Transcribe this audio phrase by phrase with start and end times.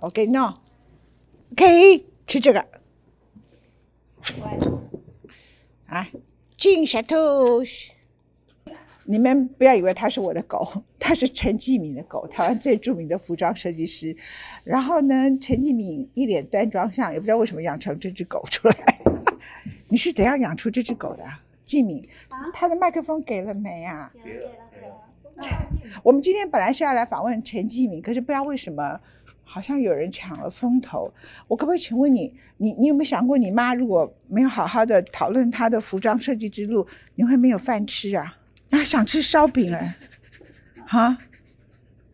[0.00, 0.52] 我给你弄。
[1.52, 2.66] OK，吃这个。
[5.86, 6.08] 啊，
[6.56, 7.62] 进舌头。
[9.08, 14.16] 你们不要以为它是我的狗， 它是陈继敏的狗，台湾最著名的服装设计师。
[14.64, 18.76] 然后呢，陈继敏一脸端庄相，也不知道为什么养成这只狗出来。
[19.88, 21.24] 你是怎样养出这只狗的，
[21.64, 22.06] 继敏？
[22.52, 24.12] 他的麦克风给了没啊？
[24.24, 24.94] 给了，给了。
[26.02, 29.00] 我们今天本来是要来访问陈继敏，可是不知道为什么，
[29.56, 31.10] 好像有人抢了风头。
[31.48, 38.36] 我可不可以请问你，你你有没有想过，你妈如果没有好好的讨论她的服装设计之路，你会没有饭吃啊？
[38.68, 39.94] 啊，想吃烧饼哎，
[40.86, 41.16] 哈，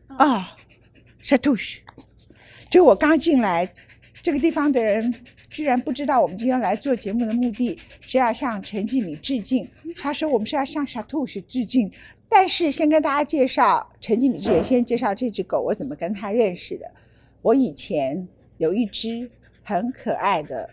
[0.07, 0.57] 啊，
[1.21, 1.81] 小兔子，
[2.71, 3.69] 就我刚进来
[4.23, 5.13] 这个地方的人，
[5.51, 9.69] 居然不知道我们今天来做节目的目的是要向陈继敏致敬。
[9.97, 11.91] 他说我们是要向小兔子致敬。
[12.35, 16.91] 但是先跟大家介绍陈继敏之前，先介绍这只狗我怎么跟他认识的。
[17.43, 18.27] 我以前
[18.59, 19.31] 有一只
[19.63, 20.71] 很可爱的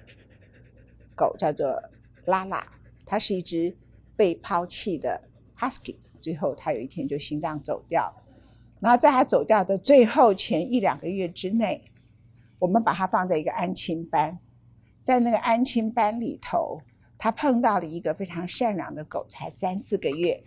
[1.15, 1.81] 狗，叫做
[2.25, 2.65] 拉拉，
[3.05, 3.75] 它是一只
[4.15, 5.21] 被抛弃的。
[5.57, 8.23] Husky，最后它有一天就心脏走掉了。
[8.79, 11.83] 然后在它走掉的最后前一两个月之内，
[12.59, 14.39] 我们把它放在一个安亲班，
[15.03, 16.79] 在那个安亲班里头，
[17.17, 20.41] 它碰到了一个非常善良的狗，才三四个月，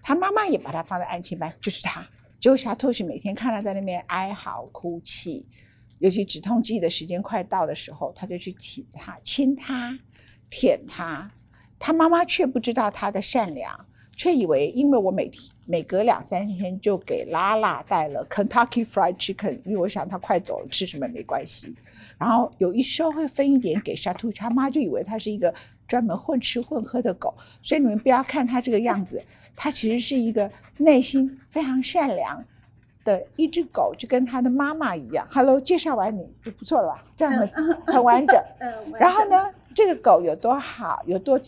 [0.00, 2.06] 他妈妈也把它放在安亲班，就是他。
[2.42, 5.46] 结果小兔子每天看他在那边哀嚎哭泣，
[6.00, 9.96] 尤其止痛剂的时间快到的时候，他就去舔他、亲他、
[10.50, 11.30] 舔他，
[11.78, 13.86] 他妈妈却不知道他的善良。
[14.14, 21.72] 却以为，因为我每天每隔两三天就给拉拉带了 Kentucky Fried Chicken，因为我想他快走了，吃什么没关系。
[22.18, 25.54] 然后有一时候会分一点给沙兔，他妈就以为他是一个
[25.92, 27.34] 专门混吃混喝的狗。
[27.62, 29.22] 所以你们不要看它这个样子，
[29.54, 32.42] 它其实是一个内心非常善良
[33.04, 35.28] 的一只狗，就跟它的妈妈一样。
[35.30, 37.04] Hello，介绍完你就不错了吧？
[37.14, 38.42] 这样很很完整。
[38.98, 41.38] 然后呢，这个狗有多好，有多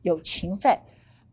[0.00, 0.78] 有勤奋。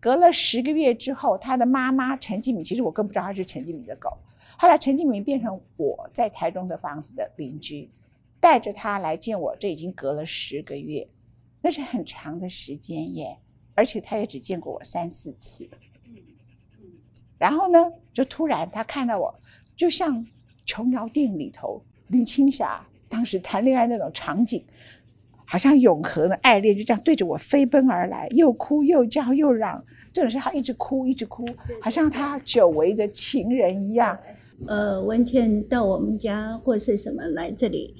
[0.01, 4.17] 隔了十个月之后，他的妈妈陈继敏，其实我更不知道它是陈继敏的狗。
[4.57, 7.89] 后来陈继敏变成我在台中的房子的邻居，
[8.41, 9.55] 带着它来见我。
[9.55, 11.07] 这已经隔了十个月，
[11.67, 13.37] 那是很长的时间耶。
[13.75, 15.69] 而且他也只见过我三四次。
[17.37, 19.35] 然后呢，就突然他看到我，
[19.75, 20.25] 就像
[20.65, 24.63] 琼瑶电影里头林青霞当时谈恋爱那种场景。
[25.45, 29.83] 好像永恒的爱恋就这样对着我飞奔而来，又哭又叫又嚷。
[30.13, 31.45] 重点是他一直哭，一直哭，
[31.81, 34.17] 好像他久违的情人一样。
[34.65, 37.93] 呃，文倩到我们家或是什么来这里，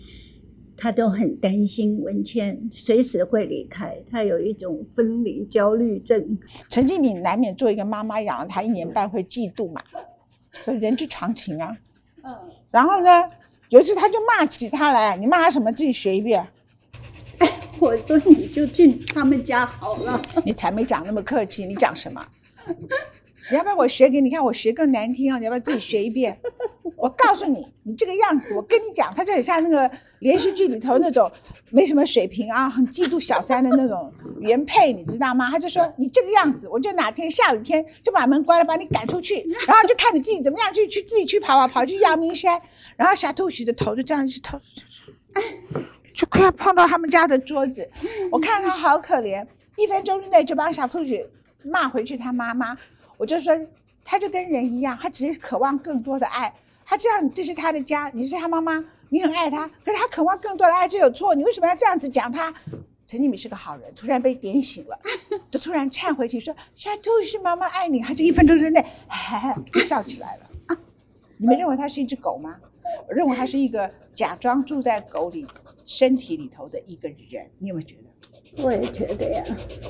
[0.78, 6.38] 他都很担心文倩随时会离开，他有一种分离焦虑症。
[6.70, 9.82] 陈建敏难免做一个妈妈养了他一年半会嫉妒嘛，
[10.64, 11.76] 所以人之常情啊。
[12.24, 12.34] 嗯。
[12.70, 13.10] 然后呢，
[13.70, 15.72] 有一次他就骂起他来，你骂他什么？
[15.72, 16.46] 自己学一遍。
[17.80, 20.22] 我说你就进他们家好了。
[20.46, 22.26] 你才没讲那么客气，你讲什么？
[23.50, 24.44] 你要不要我学给你看？
[24.44, 25.40] 我学更难听啊！
[25.40, 26.38] 你要不要自己学一遍？
[26.98, 31.32] 我告诉你，你这个样子，我跟你讲，他就很像那个连续剧里头那种
[31.70, 35.48] 没什么水平啊，很嫉妒小三的那种原配，你知道吗？
[35.52, 42.60] 他就说你这个样子，我就哪天下雨天就把门关了，把你赶出去，然后就看你自己怎么样去去自己去跑啊，跑去阳明山，
[42.96, 44.60] 然后小兔许的头就这样去头。
[46.16, 47.88] 就快要碰到他们家的桌子，
[48.32, 51.30] 我看他好可怜，一分钟之内就把小兔子
[51.64, 52.76] 骂回去他妈妈。
[53.18, 53.56] 我就说，
[54.04, 56.52] 他就跟人一样，他只是渴望更多的爱。
[56.90, 61.36] 他知道你这是他的家，你是他妈妈，你很爱他，可是他渴望更多的爱就有错。
[61.36, 62.54] 你为什么要这样子讲他？
[63.06, 64.98] 陈静敏是个好人，突然被点醒了，
[65.52, 70.78] 就突然忏悔去说：“小兔是妈妈爱你。”他就一分钟之内哈哈 就笑起来了。
[71.36, 72.56] 你们认为他是一只狗吗？
[73.10, 75.46] 我认为他是一个假装住在狗里。
[75.88, 78.64] 身体里头的一个人，你有没有觉得？
[78.64, 79.44] 我也觉得呀。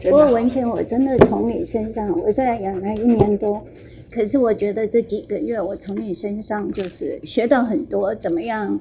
[0.03, 3.66] 不过文倩，我真的从你身上，我虽然养它一年多，
[4.12, 8.80] 可是我觉得这几个月我从你身上就是学到很多，怎么样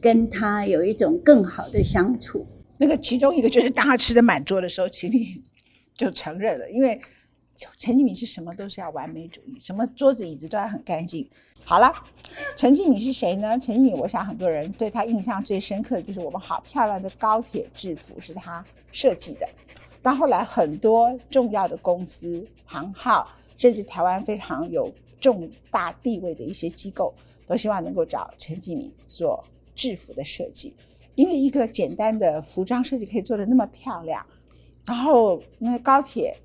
[0.00, 2.46] 跟他有一种更好的相处。
[2.78, 5.40] 那个其中一个就是当他吃的满桌的时候，其实
[5.96, 6.98] 就承认了，因为
[7.76, 11.28] 陈继敏是什么都是要完美主义，什么桌子椅子都要很干净。
[11.64, 11.92] 好了，
[12.56, 13.58] 陈继敏是谁呢？
[13.58, 19.48] 陈继敏，我想很多人对他印象最深刻的就是我们好漂亮的高铁制服是他设计的。
[20.02, 23.26] 到后来，很多重要的公司、行号，
[23.56, 27.14] 甚至台湾非常有重大地位的一些机构，
[27.46, 29.42] 都希望能够找陈继敏做
[29.74, 30.74] 制服的设计，
[31.14, 34.26] 因为一个简单的服装设计可以做的那么漂亮。
[34.86, 36.36] 然后，那高铁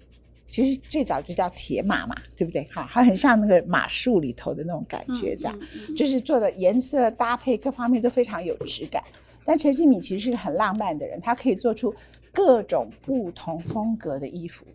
[0.51, 2.63] 其实最早就叫铁马嘛，对不对？
[2.65, 5.59] 哈，它很像那个马术里头的那种感觉，这样，
[5.95, 9.03] 就是做的颜色搭配各方面都非常有质感。
[9.45, 11.93] 但陈继敏其实是个很浪漫的人，他可以做出
[12.31, 14.65] 各种不同风格的衣服。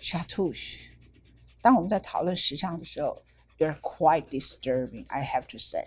[0.00, 0.78] Chatouche，
[1.60, 3.22] 当我们在讨论时尚的时候
[3.58, 5.86] ，You're quite disturbing, I have to say。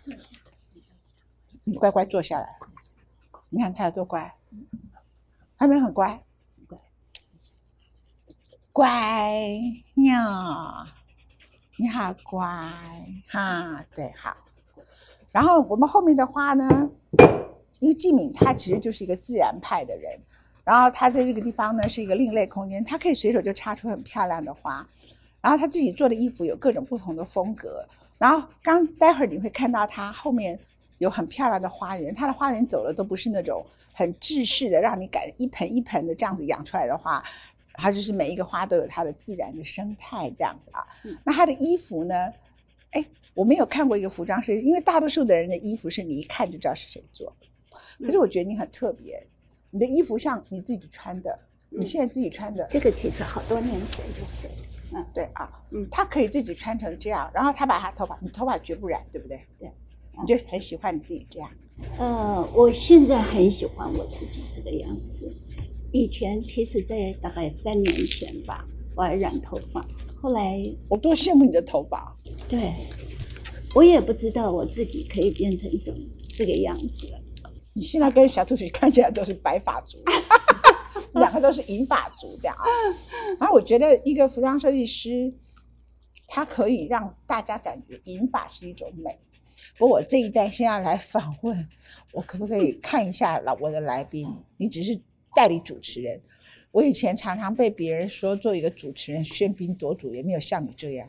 [0.00, 0.38] 坐下，
[1.64, 2.48] 你乖乖坐下来。
[3.50, 4.32] 你看他有多乖，
[5.56, 6.22] 还没有很乖。
[8.78, 8.88] 乖
[10.06, 10.86] 呀，
[11.78, 12.46] 你好乖
[13.26, 14.36] 哈，对好。
[15.32, 16.88] 然后我们后面的花呢，
[17.80, 20.16] 因为季敏他其实就是一个自然派的人，
[20.62, 24.86] 然后他在这个地方呢是一个另类空间，他可以随手就插出很漂亮的花，
[25.40, 27.84] 然后他自己做的衣服有各种不同的风格，
[28.16, 30.56] 然后刚待会儿你会看到他后面
[30.98, 37.20] 有很漂亮的花园，他的花园走的都不是那种很制式的，让你感一盆一盆的这样子养出来的花。
[37.78, 40.84] 它就是每一个花都有它的自然的生态这样子啊。
[41.24, 42.14] 那它的衣服呢？
[42.90, 43.04] 哎，
[43.34, 47.32] 我没有看过一个服装设计，因为大多数的人的衣服是你一看就知道是谁做。
[48.00, 49.22] 可是我觉得你很特别，
[49.70, 51.38] 你的衣服像你自己穿的，
[51.68, 52.66] 你现在自己穿的。
[52.70, 54.48] 这个其实好多年前就是，
[54.94, 59.40] 嗯，对啊，嗯，他可以自己穿成这样，然后他把他头发，你头发绝不染，对不对？
[59.58, 59.70] 对，
[60.20, 61.50] 你就很喜欢你自己这样。
[61.98, 65.30] 呃，我现在很喜欢我自己这个样子。
[65.90, 69.82] 以前其实，在大概三年前吧，我还染头发。
[70.20, 72.14] 后来我多羡慕你的头发。
[72.46, 72.74] 对，
[73.74, 75.96] 我也不知道我自己可以变成什么
[76.36, 77.08] 这个样子。
[77.72, 79.96] 你现在跟小兔子看起来都是白发族，
[81.14, 82.66] 两个都是银发族这样啊。
[83.40, 85.32] 然后我觉得一个服装设计师，
[86.26, 89.18] 他可以让大家感觉银发是一种美。
[89.78, 91.66] 不过我这一代现在来访问，
[92.12, 94.28] 我可不可以看一下老我的来宾？
[94.58, 95.00] 你只是。
[95.34, 96.20] 代理主持人，
[96.70, 101.08] 我以前常常被别人说做一个主持人喧宾夺主，也没有像你这样。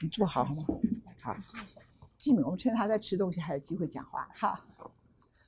[0.00, 0.64] 你坐好好吗？
[1.20, 1.36] 好。
[2.18, 4.28] 静敏，我们趁他在吃东西，还有机会讲话。
[4.34, 4.64] 好。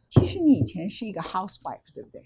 [0.09, 2.25] 其实你以前是一个 housewife，对不对？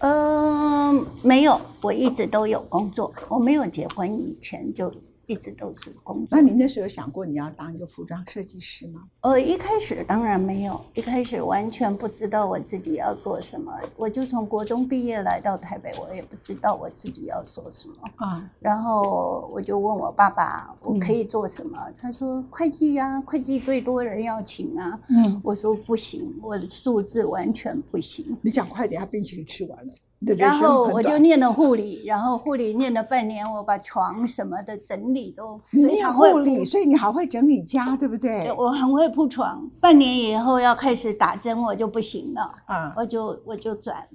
[0.00, 3.14] 嗯，没有，我一直都有工作。
[3.28, 4.92] 我没有结婚以前就。
[5.32, 6.28] 一直都是工作。
[6.30, 9.00] 那您那时候想过你要当一个服装设计师吗？
[9.22, 13.72] 呃，一开始当然没有，一开始完全不知道我自己要做什么。
[13.96, 18.50] 我就从国中毕业来到台北，我也不知道我自己要做什么啊。
[18.60, 21.78] 然后我就问我爸爸，我可以做什么？
[21.98, 25.00] 他说会计呀，会计最多人要请啊。
[25.08, 28.36] 嗯，我说不行，我的数字完全不行。
[28.42, 29.94] 你讲快点，他冰淇淋吃完了。
[30.38, 38.52] 然后我就念了护理，然后护理念了半年，我把床什么的整理都非常会护理，所以你好会整理家，对不对？
[38.52, 39.68] 我很会铺床。
[39.80, 44.06] 半年以后要开始打针，我就不行了，啊，我就我就转，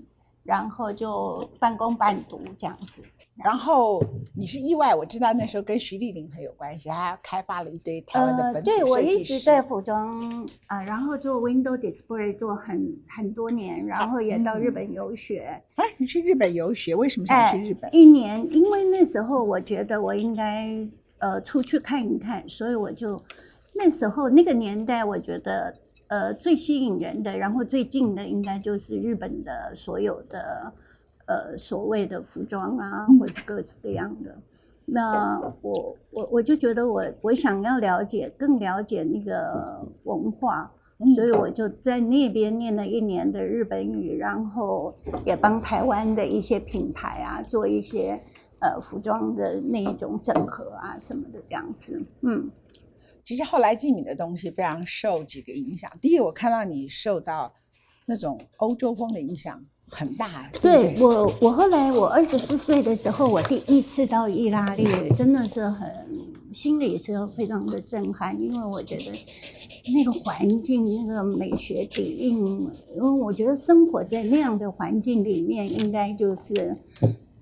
[0.44, 3.01] 然后就半工半读这样子。
[3.44, 4.04] 然后
[4.36, 15.62] 你是意外，我知道那时候跟徐丽玲很有关系，还开发了一堆台湾的本土设计对我一直在服装啊，然后做 window display 做很很多年，然后也到日本游学。
[15.75, 17.89] 哎，你去日本游学，为什么想去日本？
[17.94, 20.88] 一年，因为那时候我觉得我应该
[21.19, 23.21] 呃出去看一看，所以我就
[23.73, 25.73] 那时候那个年代，我觉得
[26.07, 30.73] 呃最吸引人的，然后最近的应该就是日本的所有的。
[31.29, 34.33] 呃，所谓的服装啊，或是各式各样的，
[34.85, 40.71] 那我我我就觉得我我想要了解，更了解那个文化，
[41.16, 48.19] 所以我就在那边念了一年的日本语，然后也帮台湾的一些品牌啊做一些
[48.59, 52.01] 呃服装的那一种整合啊什么的这样子。
[52.21, 52.49] 嗯，
[53.23, 57.54] 其实后来季敏的东西非常受几个影响，第一，我看到你受到
[58.06, 59.63] 那种欧洲风的影响。
[59.89, 64.85] 很大，对我，我后来我二十四岁的时候，我第一次到意大利，
[65.16, 65.89] 真的是很
[66.54, 69.11] 心里是非常的震撼，因为我觉得
[69.94, 72.37] 那个环境，那个美学底蕴，
[72.95, 76.77] 因为我觉得生活在那样的环境里面，应该就是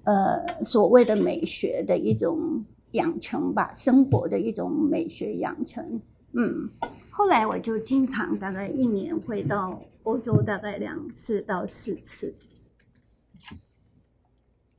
[0.04, 6.02] 呃所谓的美学的一种养成吧，生活的一种美学养成。
[6.34, 6.70] 嗯，
[7.10, 9.82] 后来我就经常大概一年会到。
[10.06, 12.36] 欧洲大概两次到四次。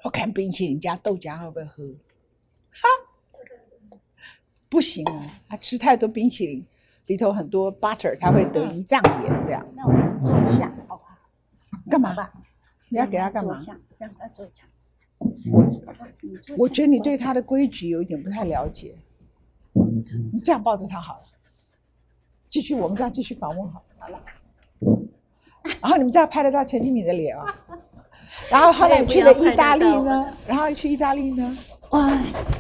[0.05, 1.85] 我看冰淇淋加豆浆会不会喝？
[2.71, 2.89] 哈，
[4.69, 5.23] 不行啊！
[5.49, 6.67] 他吃太多冰淇淋，
[7.07, 9.65] 里头很多 butter，他会得胰脏炎这样。
[9.75, 11.17] 那我们坐下，好不好？
[11.91, 12.33] 干嘛吧？
[12.89, 13.57] 你要给他干嘛？
[13.99, 14.65] 让他坐下。
[15.19, 15.65] 我
[16.59, 18.95] 我觉得你对他的规矩有一点不太了解。
[19.73, 21.23] 你这样抱着他好了。
[22.49, 23.85] 继续，我们这样继续访问好。
[23.99, 24.21] 好了。
[25.81, 27.47] 然后你们这样拍得到陈金敏的脸啊？
[28.51, 31.57] 然后后来去了意大利呢，然后去意大利呢，
[31.91, 32.11] 哇，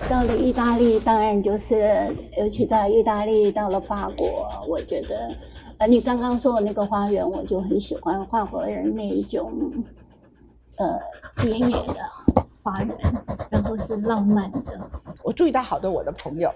[0.09, 1.76] 到了意大利，当然就是
[2.38, 5.35] 尤其到意大利，到了法国，我觉得，
[5.78, 9.52] 呃，你刚刚说的那个花园，我就很喜欢法国人那一种，
[10.76, 10.99] 呃，
[11.37, 11.97] 田野的
[12.62, 12.97] 花园，
[13.50, 14.61] 然后是浪漫的。
[15.25, 16.50] 我注意到好多我的朋友，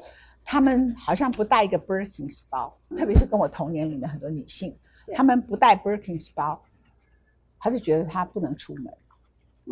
[0.45, 4.77] 他们好像不带一个 Birkins 包，特别是跟我同年龄的很多女性，
[5.13, 6.63] 他们不带 Birkins 包，
[7.59, 8.95] 他就觉得他不能出门。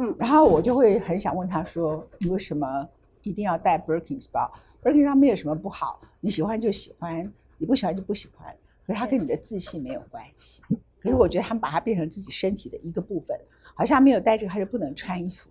[0.01, 2.89] 嗯，然后我就会很想问他说：“你为什么
[3.23, 4.49] 一定要带 Birkins 包
[4.81, 8.57] ？Birkins 包没有什么不好，你喜欢就喜欢，你不喜欢就不喜欢。
[8.87, 10.63] 可是它跟你的自信没有关系。
[11.01, 13.37] 可是我觉得他们把它变成自己身体的一个部分，
[13.75, 15.51] 好像没有带这个他就不能穿衣服。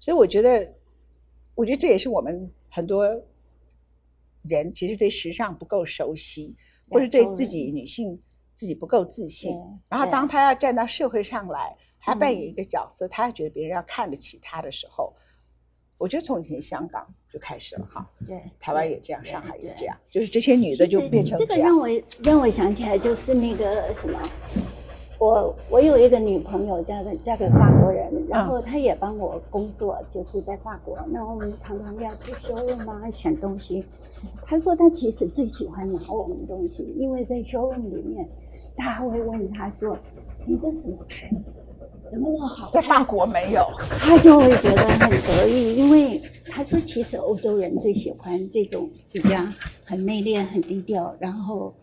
[0.00, 0.68] 所以我觉得，
[1.54, 3.08] 我觉得这也是我们很多
[4.42, 6.56] 人其实对时尚不够熟悉，
[6.90, 8.20] 或者对自己女性
[8.56, 9.56] 自己不够自信。
[9.88, 15.12] 然后当他要站到社会上来。”他扮演一个角色，他觉得别人要看得起他的时候，
[15.98, 18.08] 我觉得从前香港就开始了哈。
[18.24, 21.88] 对，台湾也这样，上海也这样，就是这些女的就变成这个让我
[22.22, 24.20] 让我想起来，就是那个什么，
[25.18, 33.84] 我我有一个女朋友嫁给嫁给法国人，然后她也帮我工作，就是在法国，那我们常常要去修嘛，选东西。
[34.46, 38.28] 她说她其实最喜欢拿我们东西，因为在修里面，
[38.76, 39.98] 大家会问她说
[40.46, 41.50] ：“你这什么牌子？”
[42.48, 42.70] 好？
[42.70, 43.66] 在法国没有，
[43.98, 49.36] 他就会觉得很得意，因为他说其实欧洲人最喜欢这种比较
[49.84, 51.74] 很内敛、很低调，然后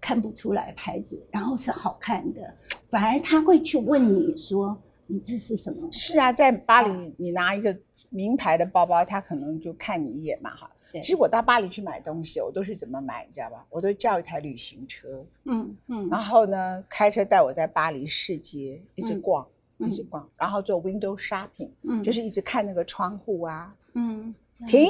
[0.00, 2.40] 看不出来牌子，然后是好看的，
[2.88, 4.76] 反而他会去问你说
[5.06, 5.88] 你这是什么？
[5.92, 7.76] 是啊，在巴黎你拿一个
[8.10, 10.70] 名牌的包包，他可能就看你一眼嘛，哈。
[10.94, 13.64] 其实我到巴黎去买东西，我都是怎么买，你知道吧？
[13.70, 19.46] 我都叫一台旅行车，嗯嗯，然后呢，开车带我在巴黎市街一直逛。
[19.88, 24.34] 一直逛，然后做 window shopping，嗯，就是一直看那个窗户啊，嗯，
[24.66, 24.88] 停，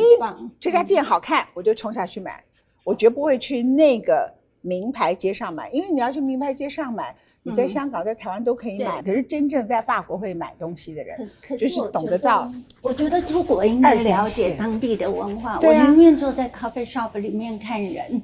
[0.61, 2.43] 这家店好看，我就冲下去买，
[2.85, 12.51] 我绝不会去那个名牌街上买，因为你要去名牌街上买，你在香港、在台湾都可以买，可是真正在法国会买东西的人，就是懂得到。
[12.81, 18.23] 我觉得出国应该了解当地的文化，我宁愿坐在 coffee shop 里面看人，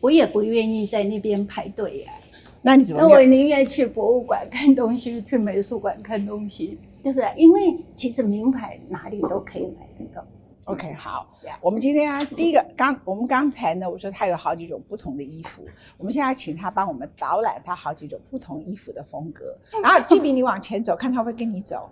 [0.00, 2.12] 我也不愿意在那边排队呀。
[2.62, 3.02] 那你怎么？
[3.02, 7.32] 那我宁愿去博物馆看东西，去美术馆看东西，对不对？
[7.36, 10.24] 因为其实名牌哪里都可以买得到。
[10.64, 11.26] OK，好，
[11.62, 15.62] 我们今天啊，第一个刚我们刚才呢，我说他有好几种不同的衣服，
[15.96, 19.56] 我们现在请他帮我们导览他好几种不同衣服的风格。
[19.82, 21.88] 然后季比，你往前走，看他会跟你走。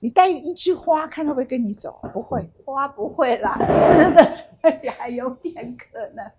[0.00, 4.22] 你带一枝花，看他会跟你走，不会，花不会啦， 吃的
[4.82, 6.30] 这还有点可能。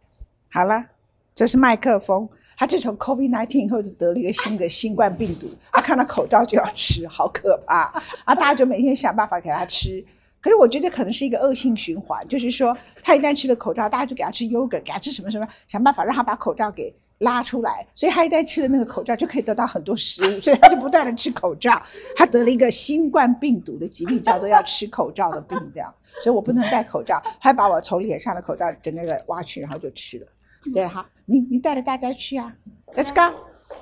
[0.52, 0.86] 好了，
[1.34, 2.30] 这是麦克风。
[2.58, 7.92] 他自从 COVID-19 以后就得了一个新的新冠病毒，他看到口罩就要吃，好可怕
[8.24, 8.36] 啊！
[8.36, 10.04] 大家就每天想办法给他吃。
[10.40, 17.86] 可是我觉得可能是一个恶性循环，就是说他一旦吃了口罩，大家就给他吃 yogurt，给他吃什么什么，想办法让他把口罩给拉出来。
[17.96, 21.82] 所以他一旦吃了那个口罩，就可以得到很多食物， 所以他就不断的吃口罩。
[22.16, 25.92] 他得了一个新冠病毒的疾病，叫做要吃口罩的病，这样。
[26.24, 30.28] 所以我不能戴口罩，还把我从脸上的口罩整个挖去，然后就吃了。
[30.74, 32.54] 对好，你你带着大家去啊
[32.96, 33.36] ，Let's go，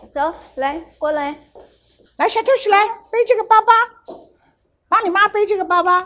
[0.10, 1.36] 走，来过来，
[2.18, 3.74] 来小兔子来背这个包包，
[4.88, 6.06] 帮你妈背这个包包，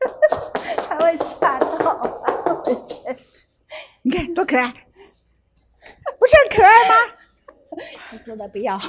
[0.88, 2.64] 他会吓到，
[4.02, 4.72] 你看多可爱，
[6.18, 6.94] 不是很可爱吗？
[8.12, 8.80] 你 说的不要，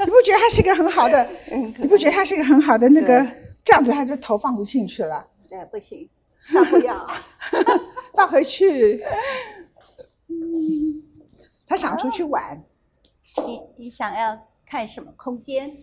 [0.00, 1.28] 你不觉得他是个很好的？
[1.50, 3.26] 你不觉得他是个很好的那个？
[3.64, 5.26] 这样子他就头放不进去了。
[5.46, 6.08] 对，不行，
[6.46, 7.06] 他不要，
[8.14, 9.04] 放回去。
[11.78, 12.60] 他想出去玩。
[13.46, 15.76] 你你想要看什么空间？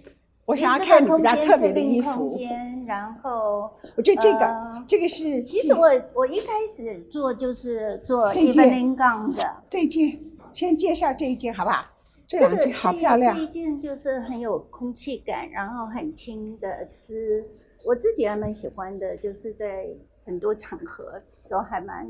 [0.43, 2.37] 我想要看你比较特别的衣服。
[2.85, 5.41] 然后我觉得这个这个是。
[5.41, 9.63] 其实我我一开始做就是做这件杠的。
[9.69, 10.19] 这件
[10.51, 11.85] 先介绍这一件好不好？
[12.27, 13.33] 这两件好漂亮。
[13.33, 17.47] 这一件就是很有空气感，然后很轻的丝，
[17.85, 19.87] 我自己还蛮喜欢的，就是在
[20.25, 22.05] 很多场合都还蛮。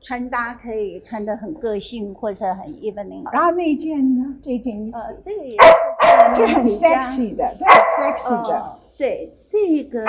[0.00, 3.24] 穿搭可以穿的很个性，或者很 evening。
[3.32, 4.34] 然后那一件呢？
[4.42, 8.78] 这件衣服，呃，这个也是，就很 sexy 的，这很 sexy 的。
[8.96, 10.04] 对，这个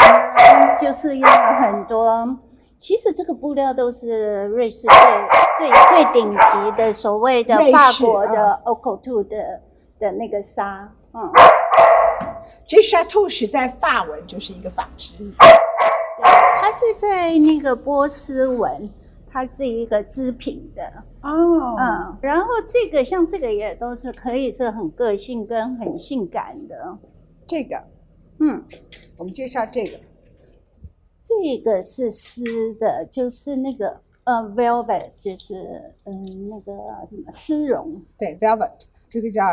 [0.80, 2.38] 就是用了很多。
[2.78, 9.62] 其实这个布料都是瑞士最最最顶级的，所谓的法国的 o c o t o 的
[10.00, 10.90] 的那个纱。
[11.14, 11.30] 嗯，
[12.68, 15.18] 这 h a t e a 是在法文就是一个纺织。
[15.18, 16.24] 对，
[16.62, 18.90] 它是在那个波斯文。
[19.30, 20.84] 它是一个织品的
[21.22, 26.98] 哦，嗯，然后这个像这个也都是可以是很个性跟很性感的。
[27.48, 27.84] 这个
[28.40, 28.64] 嗯，
[29.18, 30.00] 我们介绍这个，
[31.16, 36.74] 这个是丝的，就是那个呃，velvet，就是嗯，那个
[37.06, 38.02] 什么丝绒。
[38.18, 38.72] 对，velvet，
[39.08, 39.44] 这个叫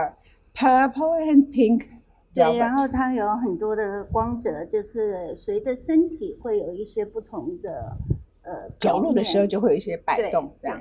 [0.55, 1.87] purple and pink。
[2.35, 7.97] 对，然后它有很多的光泽，就是随着身体会有一些不同的
[8.47, 10.81] 呃，走路的时候就会有一些摆动这样。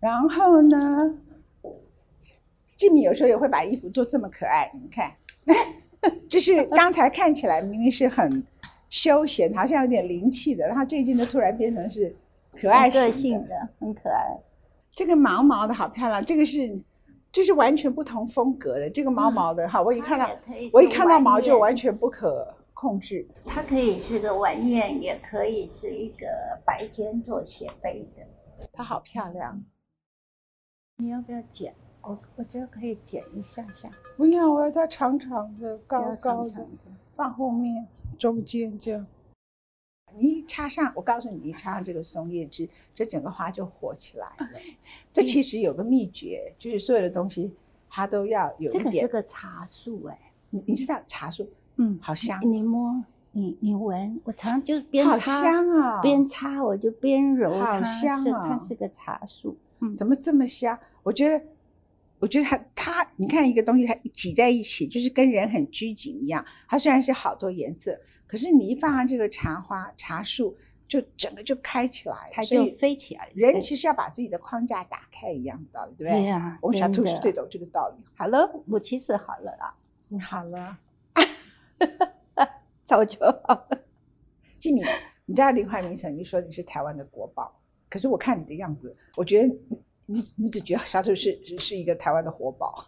[0.00, 1.14] 然后呢，
[2.76, 5.10] 吉米有时候也会把衣服做这么可爱，你看，
[6.30, 8.42] 就是刚才看起来明明是很
[8.88, 12.16] 休闲，好像有点灵气的，然后最近呢突然变成是
[12.56, 14.38] 可爱性的，很可爱。
[14.94, 16.82] 这个毛毛的好漂亮，这个是。
[17.34, 20.28] 这是完全不同风格的，这个毛毛的哈，我一看到
[20.70, 22.46] 我一看到毛就完全不可
[22.82, 23.24] 控制。
[23.46, 26.26] 它可以是个晚宴，也可以是一个
[26.66, 28.66] 白天做斜背的。
[28.72, 29.64] 它好漂亮，
[30.96, 31.72] 你要不要剪？
[32.00, 33.88] 我我觉得可以剪一下下。
[34.16, 36.66] 不要，我要它长长的、高高的，
[37.14, 37.86] 放后面、
[38.18, 39.06] 中间这样。
[40.18, 44.50] 你一插上，我告诉你，一插上这个松叶枝，这整个花就活起来了。
[45.12, 47.54] 这其实有个秘诀，就是所有的东西
[47.88, 48.84] 它都要有一点。
[48.84, 51.48] 这个是个茶树哎，你你知道茶树？
[51.76, 52.40] 嗯，好香。
[52.42, 58.48] 你摸，你你闻，我常常就边好香啊，边擦我就边揉它，好香啊。
[58.48, 60.78] 它是个茶树，嗯，怎么这么香？
[61.02, 61.44] 我觉得。
[62.18, 66.44] 我觉得它它，你看一个东西，它挤在一起，就是跟人很拘谨一样。
[66.68, 67.98] 它虽然是好多颜色，
[68.28, 73.28] 可是你一放上这个茶花茶树，就整个就开起来，它就飞起来。
[73.34, 76.20] 人其实要把自己的框架打开一样的道理，对不对？
[76.20, 78.04] 对呀，我们小兔是最懂这个道理。
[78.14, 79.74] 好了，我其实好了啦，
[80.06, 80.78] 你好了，
[82.84, 83.84] 早就好了。
[84.58, 84.84] 季敏，
[85.26, 89.54] 你知道林怀民曾经说你是台湾的国宝，可是我看你的样子，我觉得。
[90.06, 92.84] 你你只觉得小丑是是是一个台湾的活宝，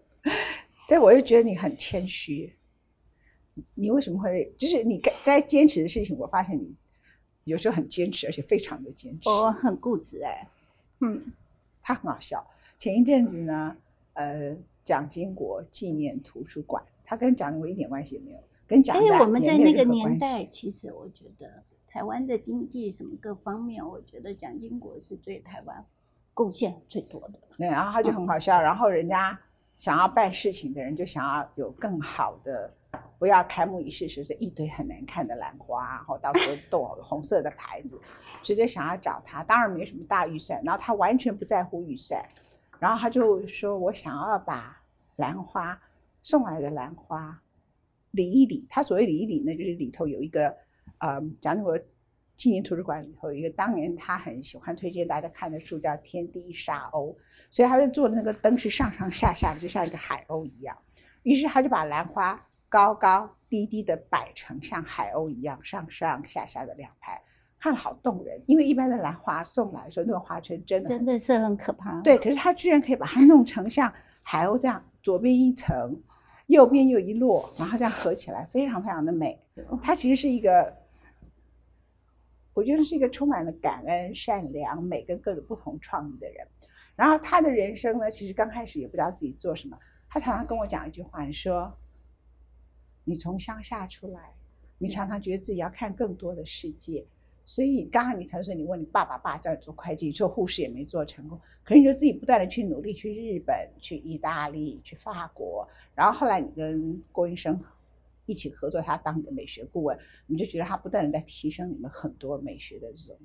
[0.88, 2.56] 对，我又觉得你很谦虚。
[3.74, 6.16] 你为什么会就是你在坚持的事情？
[6.16, 6.74] 我发现你
[7.44, 9.28] 有时候很坚持，而且非常的坚持。
[9.28, 10.48] 我很固执哎，
[11.00, 11.30] 嗯，
[11.82, 12.44] 他很好笑。
[12.78, 13.76] 前一阵子呢，
[14.14, 25.84] 呃，蒋经国纪念图书馆，他跟蒋经国一点关系也没有，跟蒋因为我们在那个年代，其实我觉得台湾的经济什么各方面，我觉得蒋经国是对台湾。
[26.34, 29.36] 贡献最多的，对，然后他就很好笑，然后人家
[29.76, 32.72] 想要办事情的人就想要有更好的，
[33.18, 38.00] 不要开幕仪式时是一堆很难看的兰花，然后到时候 都红色的牌子，
[38.44, 42.24] 所以就想要找他，当然没什么大预算，然后他完全不在乎预算，
[42.78, 44.80] 然后他就说我想要把
[45.16, 45.76] 兰花
[46.28, 47.42] 送来的兰花
[48.10, 50.54] 理一理，他所谓理一理呢，就是里头有一个，
[50.98, 51.82] 呃，讲那个。
[52.36, 57.12] 纪念图书馆里头有一个当年他很喜欢推荐大家看的书，叫《天地沙鸥》，
[57.50, 60.78] 所以他就做的那个灯是上上下下的，就像一个海鸥一样。
[61.24, 67.20] 于是他就把兰花高高低低的摆成像海鸥一样上上下下的两排，
[67.58, 68.40] 看了好动人。
[68.46, 72.00] 因为一般的兰花送来的时候，那个花圈真的真的是很可怕。
[72.02, 76.00] 对，可是他居然可以把它弄成像海鸥这样，左边一层，
[76.48, 79.40] 右边又一摞，然后这样合起来，非常非常的美。
[79.80, 80.76] 它其实是一个。
[82.54, 86.44] 我觉得是一个充满了感恩、善良、美跟各种不同创意的人。
[86.96, 89.78] 然后他的人生呢，其实刚开始也不知道自己做什么。
[90.08, 91.72] 他常常跟我讲一句话，你说
[93.06, 94.34] ：“你从乡下出来，
[94.78, 97.06] 你常常觉得自己要看更多的世界。
[97.48, 101.40] 所以刚刚你才说，你问你爸爸，爸叫你做会计，做护士也没做成功。
[101.64, 105.66] 可是你就自己不断的去努力，去日本、去意大利、去法国。
[105.94, 107.58] 然后后来你跟郭医生。”
[108.28, 113.16] 一起合作，他当你的美学顾问，你就觉得他不断的在提升你们很多美学的这种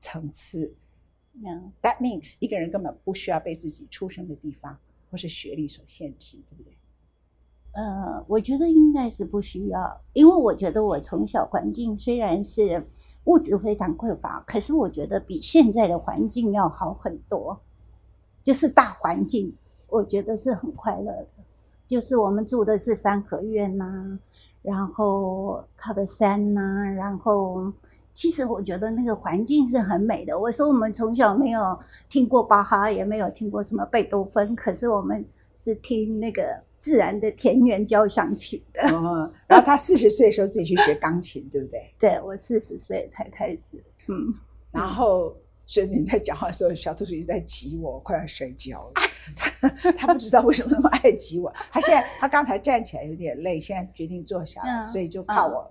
[0.00, 0.74] 层次。
[1.34, 4.76] 那，That means 一个人根本不需要被自己出生的地方
[5.08, 6.76] 或是学历所限制，对不对？
[7.74, 12.84] 呃，我觉得应该是不需要，因为我觉得我从小环境虽然是
[13.24, 17.60] 物质非常匮乏，可是我觉得比现在的环境要好很多。
[18.42, 19.54] 就是大环境，
[19.88, 21.26] 我觉得是很快乐的。
[21.86, 24.18] 就是我们住的是三合院呐。
[24.62, 26.60] 然后靠的山呐，
[26.94, 27.72] 然后
[28.12, 30.38] 其实我觉得那个环境是很美的。
[30.38, 31.78] 我说我们从小没有
[32.10, 35.24] 听过巴哈，也没有听过什么贝多芬，可是我们
[35.62, 36.42] 是听那个
[36.78, 38.80] 自然的田园交响曲的。
[38.82, 41.92] 嗯，然后他四十岁的时候自己去学钢琴，对不对？
[41.98, 43.82] 对，我四十岁才开始。
[44.08, 44.34] 嗯，
[44.72, 45.36] 然后。
[45.66, 48.92] 所以你在讲话的时候，小兔子一直在挤我，快要摔跤了。
[49.36, 51.48] 他 他不知道为什么那么爱挤我。
[51.70, 55.60] 他现在他刚才站起来有点累，现在决定坐下来，所以就靠我。
[55.62, 55.70] 嗯，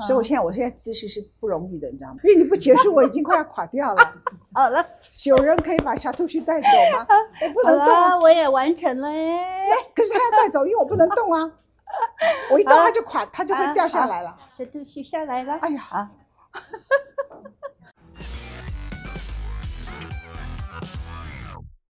[0.00, 2.16] 所以我现在我现在姿势是不容易的，你知道吗？
[2.24, 4.14] 因为你不结束，我已经快要垮掉了。
[4.54, 4.84] 好了，
[5.24, 7.06] 有人可以把小兔须带走吗？
[7.46, 9.68] 我不能动啊，我也完成了哎。
[9.94, 11.52] 可是他要带走，因为我不能动啊。
[12.50, 14.36] 我一动它就垮，它就会掉下来了。
[14.58, 15.54] 小兔须下来了。
[15.62, 15.82] 哎呀！
[15.90, 16.10] 啊。